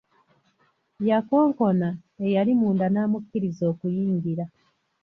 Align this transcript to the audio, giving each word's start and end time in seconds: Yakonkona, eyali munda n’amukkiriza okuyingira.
Yakonkona, 1.09 1.89
eyali 2.25 2.51
munda 2.59 2.85
n’amukkiriza 2.89 3.63
okuyingira. 3.71 4.45